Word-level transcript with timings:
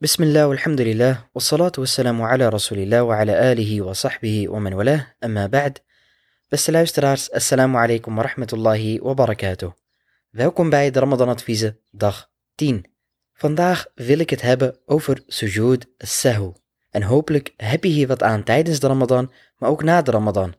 بسم 0.00 0.22
الله 0.22 0.46
والحمد 0.46 0.80
لله 0.80 1.24
والصلاة 1.34 1.72
والسلام 1.78 2.22
على 2.22 2.48
رسول 2.48 2.78
الله 2.78 3.02
وعلى 3.02 3.52
آله 3.52 3.82
وصحبه 3.82 4.48
ومن 4.48 4.74
والاه 4.74 5.06
أما 5.24 5.46
بعد 5.46 5.78
Beste 6.50 6.72
luisteraars, 6.72 7.30
assalamu 7.32 7.78
alaikum 7.78 8.16
wa 8.16 8.22
rahmatullahi 8.22 9.00
wa 9.00 9.14
barakatuh. 9.14 9.72
Welkom 10.30 10.70
bij 10.70 10.90
de 10.90 10.98
Ramadan 10.98 11.28
Adviezen, 11.28 11.78
dag 11.90 12.30
10. 12.54 12.84
Vandaag 13.32 13.86
wil 13.94 14.18
ik 14.18 14.30
het 14.30 14.42
hebben 14.42 14.78
over 14.86 15.22
sujood 15.26 15.86
sahu. 15.98 16.52
En 16.90 17.02
hopelijk 17.02 17.52
heb 17.56 17.84
je 17.84 17.90
hier 17.90 18.06
wat 18.06 18.22
aan 18.22 18.42
tijdens 18.42 18.80
de 18.80 18.86
Ramadan, 18.86 19.32
maar 19.58 19.70
ook 19.70 19.82
na 19.82 20.02
de 20.02 20.10
Ramadan. 20.10 20.54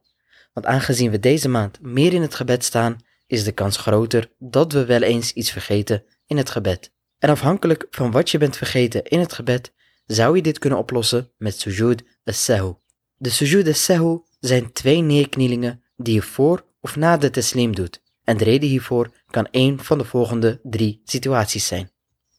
Want 0.53 0.65
aangezien 0.65 1.11
we 1.11 1.19
deze 1.19 1.49
maand 1.49 1.81
meer 1.81 2.13
in 2.13 2.21
het 2.21 2.35
gebed 2.35 2.63
staan, 2.63 2.97
is 3.27 3.43
de 3.43 3.51
kans 3.51 3.77
groter 3.77 4.31
dat 4.39 4.71
we 4.71 4.85
wel 4.85 5.01
eens 5.01 5.33
iets 5.33 5.51
vergeten 5.51 6.03
in 6.25 6.37
het 6.37 6.49
gebed. 6.49 6.91
En 7.19 7.29
afhankelijk 7.29 7.87
van 7.89 8.11
wat 8.11 8.29
je 8.29 8.37
bent 8.37 8.57
vergeten 8.57 9.03
in 9.03 9.19
het 9.19 9.33
gebed, 9.33 9.73
zou 10.05 10.35
je 10.35 10.41
dit 10.41 10.59
kunnen 10.59 10.79
oplossen 10.79 11.31
met 11.37 11.59
sujood 11.59 12.03
as-sahu. 12.23 12.73
De 13.15 13.29
sujood 13.29 13.67
as-sahu 13.67 14.19
zijn 14.39 14.71
twee 14.73 15.01
neerknielingen 15.01 15.83
die 15.95 16.13
je 16.13 16.21
voor 16.21 16.65
of 16.81 16.95
na 16.95 17.17
de 17.17 17.29
teslim 17.29 17.75
doet. 17.75 18.01
En 18.23 18.37
de 18.37 18.43
reden 18.43 18.69
hiervoor 18.69 19.11
kan 19.27 19.47
één 19.51 19.83
van 19.83 19.97
de 19.97 20.05
volgende 20.05 20.59
drie 20.63 21.01
situaties 21.03 21.67
zijn. 21.67 21.91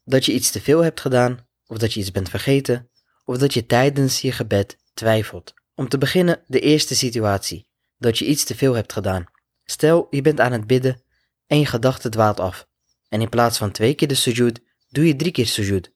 Dat 0.05 0.25
je 0.25 0.33
iets 0.33 0.51
te 0.51 0.61
veel 0.61 0.83
hebt 0.83 1.01
gedaan, 1.01 1.47
of 1.67 1.79
dat 1.79 1.93
je 1.93 2.01
iets 2.01 2.11
bent 2.11 2.29
vergeten, 2.29 2.91
of 3.25 3.39
dat 3.39 3.55
je 3.55 3.67
tijdens 3.67 4.21
je 4.21 4.33
gebed 4.33 4.79
twijfelt. 4.95 5.55
Om 5.75 5.89
te 5.89 5.99
beginnen 5.99 6.43
de 6.47 6.61
eerste 6.61 6.95
situatie, 6.95 7.69
dat 7.99 8.19
je 8.19 8.27
iets 8.27 8.45
te 8.45 8.55
veel 8.55 8.75
hebt 8.75 8.93
gedaan. 8.93 9.27
Stel, 9.65 10.07
je 10.11 10.23
bent 10.23 10.41
aan 10.41 10.53
het 10.53 10.67
bidden 10.67 11.03
en 11.47 11.59
je 11.59 11.67
gedachte 11.67 12.09
dwaalt 12.09 12.41
af. 12.41 12.69
En 13.09 13.21
in 13.21 13.29
plaats 13.29 13.59
van 13.59 13.71
twee 13.71 13.95
keer 13.95 14.09
de 14.09 14.15
sujud, 14.15 14.61
doe 14.89 15.07
je 15.07 15.17
drie 15.17 15.33
keer 15.33 15.47
sujud. 15.47 15.93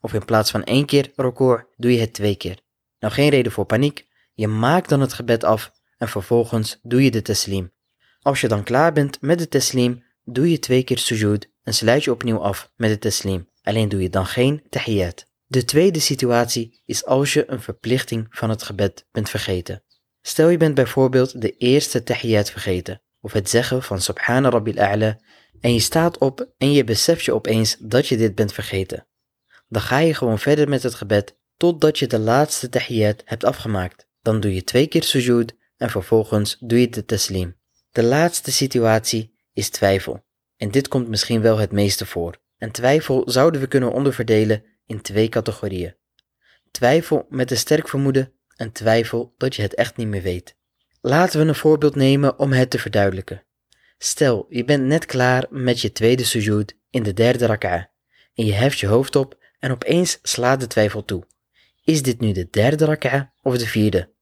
Of 0.00 0.12
in 0.12 0.24
plaats 0.24 0.50
van 0.50 0.64
één 0.64 0.86
keer 0.86 1.12
record, 1.16 1.66
doe 1.76 1.92
je 1.92 2.00
het 2.00 2.12
twee 2.12 2.36
keer. 2.36 2.58
Nou, 2.98 3.12
geen 3.12 3.28
reden 3.28 3.52
voor 3.52 3.64
paniek. 3.64 4.06
Je 4.34 4.48
maakt 4.48 4.88
dan 4.88 5.00
het 5.00 5.12
gebed 5.12 5.44
af 5.44 5.72
en 5.98 6.08
vervolgens 6.08 6.78
doe 6.82 7.04
je 7.04 7.10
de 7.10 7.22
teslim. 7.22 7.72
Als 8.20 8.40
je 8.40 8.48
dan 8.48 8.64
klaar 8.64 8.92
bent 8.92 9.20
met 9.20 9.38
de 9.38 9.48
teslim, 9.48 10.04
doe 10.24 10.50
je 10.50 10.58
twee 10.58 10.82
keer 10.82 10.98
sujud 10.98 11.50
en 11.62 11.74
sluit 11.74 12.04
je 12.04 12.10
opnieuw 12.10 12.38
af 12.38 12.72
met 12.76 12.90
de 12.90 12.98
teslim. 12.98 13.48
Alleen 13.62 13.88
doe 13.88 14.02
je 14.02 14.10
dan 14.10 14.26
geen 14.26 14.62
tahiyat. 14.68 15.26
De 15.46 15.64
tweede 15.64 16.00
situatie 16.00 16.82
is 16.84 17.04
als 17.04 17.32
je 17.32 17.50
een 17.50 17.60
verplichting 17.60 18.26
van 18.30 18.50
het 18.50 18.62
gebed 18.62 19.06
bent 19.12 19.30
vergeten. 19.30 19.82
Stel 20.22 20.48
je 20.48 20.56
bent 20.56 20.74
bijvoorbeeld 20.74 21.40
de 21.40 21.56
eerste 21.56 22.02
tahiyat 22.02 22.50
vergeten, 22.50 23.02
of 23.20 23.32
het 23.32 23.50
zeggen 23.50 23.82
van 23.82 24.00
Subhana 24.00 24.48
Rabbil 24.50 24.78
A'la, 24.78 25.18
en 25.60 25.72
je 25.72 25.80
staat 25.80 26.18
op 26.18 26.48
en 26.58 26.72
je 26.72 26.84
beseft 26.84 27.24
je 27.24 27.34
opeens 27.34 27.76
dat 27.80 28.06
je 28.06 28.16
dit 28.16 28.34
bent 28.34 28.52
vergeten. 28.52 29.06
Dan 29.68 29.82
ga 29.82 29.98
je 29.98 30.14
gewoon 30.14 30.38
verder 30.38 30.68
met 30.68 30.82
het 30.82 30.94
gebed 30.94 31.38
totdat 31.56 31.98
je 31.98 32.06
de 32.06 32.18
laatste 32.18 32.68
tahiyat 32.68 33.22
hebt 33.24 33.44
afgemaakt. 33.44 34.08
Dan 34.22 34.40
doe 34.40 34.54
je 34.54 34.64
twee 34.64 34.86
keer 34.86 35.02
sujud 35.02 35.56
en 35.76 35.90
vervolgens 35.90 36.56
doe 36.60 36.80
je 36.80 36.88
de 36.88 37.04
teslim. 37.04 37.56
De 37.90 38.02
laatste 38.02 38.52
situatie 38.52 39.34
is 39.52 39.70
twijfel. 39.70 40.24
En 40.56 40.70
dit 40.70 40.88
komt 40.88 41.08
misschien 41.08 41.40
wel 41.40 41.58
het 41.58 41.72
meeste 41.72 42.06
voor. 42.06 42.40
En 42.58 42.70
twijfel 42.70 43.22
zouden 43.30 43.60
we 43.60 43.66
kunnen 43.66 43.92
onderverdelen 43.92 44.64
in 44.86 45.00
twee 45.00 45.28
categorieën. 45.28 45.96
Twijfel 46.70 47.26
met 47.28 47.50
een 47.50 47.56
sterk 47.56 47.88
vermoeden 47.88 48.32
en 48.56 48.72
twijfel 48.72 49.34
dat 49.36 49.54
je 49.54 49.62
het 49.62 49.74
echt 49.74 49.96
niet 49.96 50.08
meer 50.08 50.22
weet. 50.22 50.56
Laten 51.00 51.40
we 51.40 51.46
een 51.46 51.54
voorbeeld 51.54 51.94
nemen 51.94 52.38
om 52.38 52.52
het 52.52 52.70
te 52.70 52.78
verduidelijken. 52.78 53.44
Stel, 53.98 54.46
je 54.48 54.64
bent 54.64 54.84
net 54.84 55.06
klaar 55.06 55.46
met 55.50 55.80
je 55.80 55.92
tweede 55.92 56.24
sujud 56.24 56.76
in 56.90 57.02
de 57.02 57.12
derde 57.12 57.46
rak'a 57.46 57.90
en 58.34 58.46
je 58.46 58.52
heft 58.52 58.78
je 58.78 58.86
hoofd 58.86 59.16
op 59.16 59.38
en 59.58 59.70
opeens 59.70 60.18
slaat 60.22 60.60
de 60.60 60.66
twijfel 60.66 61.04
toe. 61.04 61.26
Is 61.84 62.02
dit 62.02 62.20
nu 62.20 62.32
de 62.32 62.48
derde 62.50 62.84
rak'a 62.84 63.32
of 63.42 63.58
de 63.58 63.66
vierde? 63.66 64.14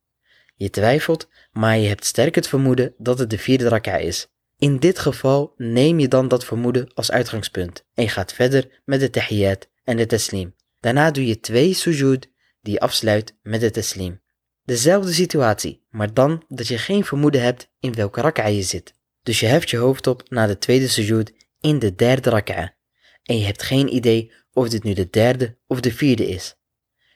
Je 0.57 0.71
twijfelt, 0.71 1.29
maar 1.53 1.79
je 1.79 1.89
hebt 1.89 2.05
sterk 2.05 2.35
het 2.35 2.49
vermoeden 2.49 2.95
dat 2.99 3.19
het 3.19 3.31
de 3.31 3.39
vierde 3.39 3.69
rak'a 3.69 3.97
is. 3.97 4.29
In 4.59 4.79
dit 4.79 4.99
geval 4.99 5.55
neem 5.57 5.99
je 5.99 6.09
dan 6.09 6.29
dat 6.29 6.45
vermoeden 6.45 6.95
als 6.95 7.11
uitgangspunt 7.11 7.85
en 7.95 8.03
je 8.03 8.09
gaat 8.09 8.33
verder 8.33 8.81
met 8.85 9.01
de 9.01 9.11
tahiyat 9.11 9.69
en 9.85 9.97
de 9.97 10.07
teslim. 10.07 10.55
Daarna 10.81 11.11
doe 11.11 11.27
je 11.27 11.41
twee 11.41 11.73
sujud 11.73 12.31
die 12.61 12.73
je 12.73 12.81
afsluit 12.81 13.37
met 13.43 13.61
de 13.61 13.71
teslim. 13.71 14.23
Dezelfde 14.65 15.13
situatie, 15.13 15.87
maar 15.91 16.15
dan 16.15 16.45
dat 16.49 16.69
je 16.69 16.79
geen 16.79 17.05
vermoeden 17.05 17.43
hebt 17.43 17.71
in 17.81 17.95
welke 17.95 18.21
rak'a 18.21 18.47
je 18.47 18.63
zit. 18.63 18.94
Dus 19.25 19.41
je 19.41 19.47
heft 19.47 19.71
je 19.71 19.77
hoofd 19.77 20.07
op 20.07 20.23
naar 20.29 20.47
de 20.47 20.59
tweede 20.59 20.89
sujud 20.89 21.33
in 21.61 21.79
de 21.79 21.95
derde 21.95 22.31
rak'a. 22.31 22.75
En 23.23 23.39
je 23.39 23.45
hebt 23.45 23.63
geen 23.63 23.95
idee 23.95 24.33
of 24.53 24.69
dit 24.69 24.83
nu 24.83 24.93
de 24.93 25.11
derde 25.11 25.59
of 25.67 25.81
de 25.81 25.93
vierde 25.93 26.29
is. 26.29 26.57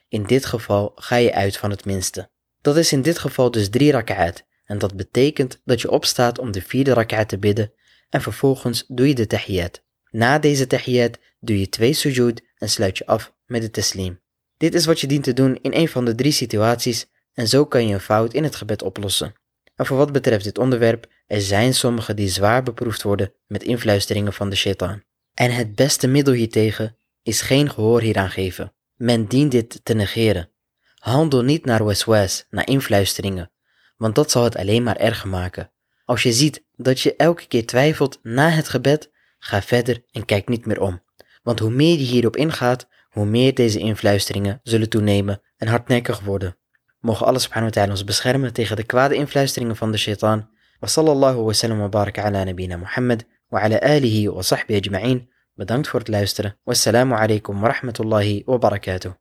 In 0.07 0.23
dit 0.23 0.45
geval 0.45 0.91
ga 0.95 1.15
je 1.15 1.33
uit 1.33 1.57
van 1.57 1.69
het 1.69 1.85
minste. 1.85 2.29
Dat 2.61 2.77
is 2.77 2.91
in 2.91 3.01
dit 3.01 3.19
geval 3.19 3.51
dus 3.51 3.69
drie 3.69 3.91
rak'aat 3.91 4.47
en 4.65 4.77
dat 4.77 4.95
betekent 4.95 5.61
dat 5.65 5.81
je 5.81 5.91
opstaat 5.91 6.39
om 6.39 6.51
de 6.51 6.61
vierde 6.61 6.93
rak'aat 6.93 7.29
te 7.29 7.37
bidden 7.37 7.73
en 8.09 8.21
vervolgens 8.21 8.85
doe 8.87 9.07
je 9.07 9.15
de 9.15 9.27
tahiyat. 9.27 9.83
Na 10.11 10.39
deze 10.39 10.67
tahiyat 10.67 11.19
doe 11.39 11.59
je 11.59 11.69
twee 11.69 11.93
sujud 11.93 12.43
en 12.57 12.69
sluit 12.69 12.97
je 12.97 13.05
af 13.05 13.33
met 13.45 13.61
de 13.61 13.71
teslim. 13.71 14.19
Dit 14.57 14.73
is 14.73 14.85
wat 14.85 14.99
je 14.99 15.07
dient 15.07 15.23
te 15.23 15.33
doen 15.33 15.59
in 15.61 15.73
een 15.73 15.87
van 15.87 16.05
de 16.05 16.15
drie 16.15 16.31
situaties 16.31 17.05
en 17.33 17.47
zo 17.47 17.65
kan 17.65 17.87
je 17.87 17.93
een 17.93 17.99
fout 17.99 18.33
in 18.33 18.43
het 18.43 18.55
gebed 18.55 18.81
oplossen. 18.81 19.33
En 19.79 19.85
voor 19.85 19.97
wat 19.97 20.11
betreft 20.11 20.43
dit 20.43 20.57
onderwerp, 20.57 21.07
er 21.27 21.41
zijn 21.41 21.73
sommigen 21.73 22.15
die 22.15 22.27
zwaar 22.27 22.63
beproefd 22.63 23.01
worden 23.01 23.33
met 23.47 23.63
influisteringen 23.63 24.33
van 24.33 24.49
de 24.49 24.55
shaitaan. 24.55 25.03
En 25.33 25.51
het 25.51 25.75
beste 25.75 26.07
middel 26.07 26.33
hiertegen 26.33 26.97
is 27.23 27.41
geen 27.41 27.69
gehoor 27.69 28.01
hieraan 28.01 28.29
geven. 28.29 28.73
Men 28.95 29.25
dient 29.25 29.51
dit 29.51 29.79
te 29.83 29.93
negeren. 29.93 30.49
Handel 30.95 31.41
niet 31.41 31.65
naar 31.65 31.83
waswas, 31.83 32.45
naar 32.49 32.67
influisteringen, 32.67 33.51
want 33.97 34.15
dat 34.15 34.31
zal 34.31 34.43
het 34.43 34.55
alleen 34.55 34.83
maar 34.83 34.97
erger 34.97 35.29
maken. 35.29 35.71
Als 36.05 36.23
je 36.23 36.33
ziet 36.33 36.63
dat 36.75 36.99
je 36.99 37.15
elke 37.15 37.47
keer 37.47 37.65
twijfelt 37.65 38.19
na 38.23 38.49
het 38.49 38.69
gebed, 38.69 39.11
ga 39.37 39.61
verder 39.61 40.03
en 40.11 40.25
kijk 40.25 40.47
niet 40.47 40.65
meer 40.65 40.81
om. 40.81 41.03
Want 41.43 41.59
hoe 41.59 41.71
meer 41.71 41.97
je 41.97 42.03
hierop 42.03 42.35
ingaat, 42.35 42.87
hoe 43.09 43.25
meer 43.25 43.53
deze 43.53 43.79
influisteringen 43.79 44.59
zullen 44.63 44.89
toenemen 44.89 45.41
en 45.57 45.67
hardnekkig 45.67 46.19
worden. 46.19 46.57
Mogen 47.01 47.27
Allah 47.27 47.39
subhanahu 47.39 47.71
wa 47.71 47.75
ta'ala 47.75 47.91
ons 47.91 48.03
beschermen 48.03 48.53
tegen 48.53 48.75
de 48.75 48.83
kwade 48.83 49.15
influisteringen 49.15 49.75
van 49.75 49.91
de 49.91 49.97
shaitaan. 49.97 50.49
Wa 50.79 50.87
sallallahu 50.87 51.43
wa 51.43 51.53
sallam 51.53 51.79
wa 51.79 51.89
baraka 51.89 52.23
ala 52.23 52.43
nabina 52.43 52.77
Muhammad 52.77 53.25
wa 53.47 53.59
ala 53.61 53.79
alihi 53.81 54.27
wa 54.29 54.41
sahbihi 54.41 54.79
ajma'in. 54.79 55.29
Bedankt 55.53 55.87
voor 55.87 55.99
het 55.99 56.07
luisteren. 56.07 56.57
Wassalamu 56.63 57.15
alaikum 57.15 57.61
wa 57.61 57.67
rahmatullahi 57.67 58.41
wa 58.45 58.57
barakatuh. 58.57 59.11